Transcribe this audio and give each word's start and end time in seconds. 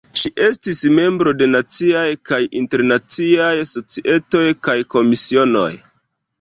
Ŝi 0.19 0.29
estis 0.43 0.79
membro 0.99 1.33
de 1.41 1.47
Naciaj 1.57 2.07
kaj 2.31 2.41
Internaciaj 2.63 3.53
Societoj 3.75 4.45
kaj 4.69 4.79
Komisionoj. 4.99 5.71